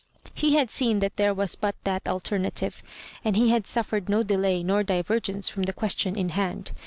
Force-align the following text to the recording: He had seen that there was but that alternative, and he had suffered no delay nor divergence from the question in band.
He 0.33 0.55
had 0.55 0.71
seen 0.71 0.97
that 0.97 1.15
there 1.17 1.31
was 1.31 1.53
but 1.53 1.75
that 1.83 2.07
alternative, 2.09 2.81
and 3.23 3.35
he 3.35 3.51
had 3.51 3.67
suffered 3.67 4.09
no 4.09 4.23
delay 4.23 4.63
nor 4.63 4.81
divergence 4.81 5.47
from 5.47 5.61
the 5.61 5.73
question 5.73 6.15
in 6.15 6.29
band. 6.29 6.71